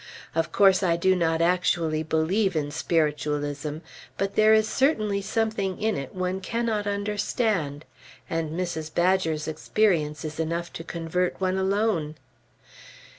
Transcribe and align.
Of 0.33 0.51
course, 0.51 0.81
I 0.81 0.95
do 0.97 1.15
not 1.15 1.43
actually 1.43 2.01
believe 2.01 2.55
in 2.55 2.71
Spiritualism; 2.71 3.77
but 4.17 4.33
there 4.33 4.51
is 4.51 4.67
certainly 4.67 5.21
something 5.21 5.79
in 5.79 5.95
it 5.95 6.15
one 6.15 6.41
cannot 6.41 6.87
understand; 6.87 7.85
and 8.27 8.59
Mrs. 8.59 8.91
Badger's 8.91 9.47
experience 9.47 10.25
is 10.25 10.39
enough 10.39 10.73
to 10.73 10.83
convert 10.83 11.39
one, 11.39 11.55
alone. 11.57 12.15